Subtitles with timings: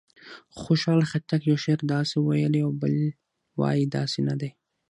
[0.59, 2.95] خوشحال خټک یو شعر داسې ویلی او بل
[3.59, 4.49] وایي داسې نه دی.